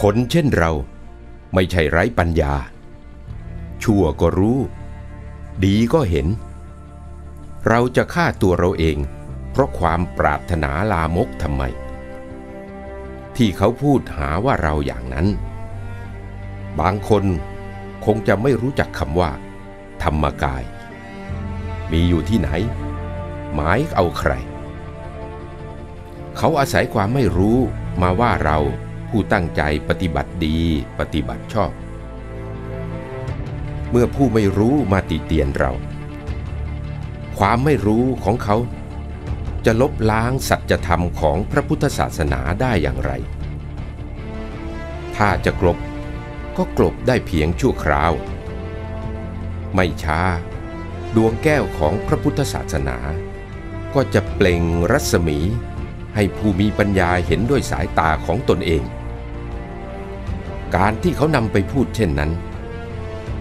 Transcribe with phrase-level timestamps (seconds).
[0.00, 0.72] คนเช่นเรา
[1.54, 2.54] ไม่ใช่ไร้ปัญญา
[3.82, 4.58] ชั่วก็รู้
[5.64, 6.26] ดีก็เห็น
[7.68, 8.96] เราจะฆ่าตัวเราเอง
[9.50, 11.62] เพราะความปรารถนาลามกทำไม
[13.36, 15.26] ที่เขาพูดหาว่าเราอย่างนั้น
[16.80, 17.24] บางคน
[18.04, 19.30] คงจะไม่รู้จักคำว่า
[20.02, 20.62] ธรรมกาย
[21.92, 22.50] มีอยู่ที่ไหน
[23.54, 24.32] หมายเอาใคร
[26.36, 27.58] เขาอาศัยความไม่รู้
[28.02, 28.58] มาว่าเรา
[29.10, 30.58] ผู้ตั้งใจปฏิบัติดี
[30.98, 31.72] ปฏิบัติชอบ
[33.90, 35.72] เมื่อผู้ไม่รู้มาติเตียนเรา
[37.38, 38.56] ความไม่รู้ของเขา
[39.64, 43.12] จะลบล้างสัจธรรมของพระพุทธศาสนาได้อย่างไร
[45.16, 45.78] ถ้าจะกลบ
[46.56, 48.12] ก็กลบได้เพียงชั่วคราว
[49.74, 50.20] ไม่ช้า
[51.16, 52.98] ดวงแก้วของพระพุทธศาสนา
[53.94, 55.38] ก็จะเปล่งรัศมี
[56.14, 58.82] ให้ผู้มีปัญญาเห็นด้วยสายตาของตนเอง
[60.76, 62.30] การที่เขานำไปพูดเช่นนั้น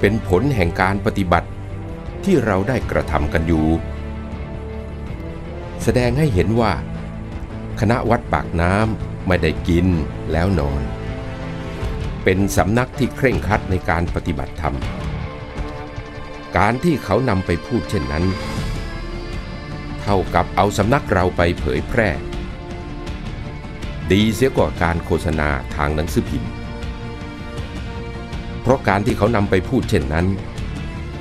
[0.00, 1.48] เป็นผลแห่งการปฏิบัติ
[2.24, 3.66] ที่เราได้กระทำกันอยู่
[5.82, 6.72] แสดงให้เห็นว่า
[7.80, 9.86] คณะวัดปากน้ำไม่ได้กิน
[10.32, 10.82] แล้วนอน
[12.24, 14.76] เป็นสำนักที่เคร่งครัดในการปฏิบัติธรรม
[16.56, 18.24] การที่เขานำไปพูดเช่นนั้น
[20.02, 22.10] เท่ากับเอาสำนักเราไปเผยแพร่
[24.12, 26.50] ดีเสียกว่าการโฆษณาทางหนังสือพิมพ์
[28.64, 30.26] เพราะการที่เขานำไปพูดเช่นนั้น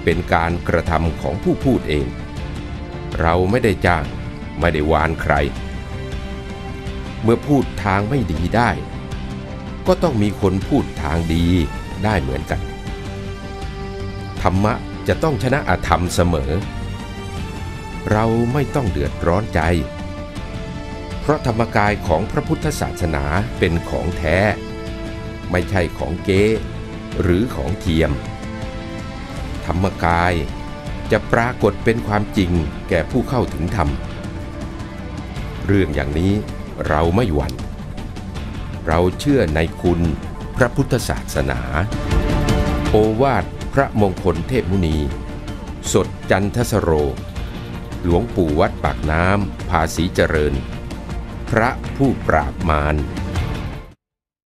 [0.04, 2.08] เป็นการกระทำของผู้พูดเอง
[3.22, 4.06] เราไม่ได้จ้าง
[4.60, 5.34] ไม่ได้วานใคร
[7.24, 8.70] เมื่อพูดทางไม่ดีได้
[9.88, 11.46] ก็ต้องมีคนพูดทางดี
[12.04, 12.62] ได้เหมือนกัน
[14.42, 14.74] ธรรมะ
[15.08, 16.52] จะต้องชนะอธรรมเสมอ
[18.12, 19.62] เราไม่ต้องเดือดร้อนใจ
[21.22, 23.26] เพราะธรรมกายของพระพุทธศาสนา
[23.60, 24.38] เป็นของแท้
[25.52, 26.44] ไม่ใช่ของเก๊
[27.22, 28.12] หรือของเทียม
[29.66, 30.34] ธรรมกาย
[31.12, 32.52] จะปรากฏเป็นความจริง
[32.90, 33.90] แก่ผู้เข้าถึงธรรม
[35.66, 36.34] เรื่องอย่างนี้
[36.88, 37.54] เราไม่หวั่น
[38.88, 40.02] เราเชื่อในคุณ
[40.58, 41.62] พระพุทธศาสนา
[42.90, 44.98] โอวาทพระมงคลเทพมุนี
[45.94, 46.92] สดจันทสโร
[48.04, 50.54] หลวงปู่วัดปากน้ำภาษีเจริญ
[51.50, 52.96] พระผู้ปราบมาร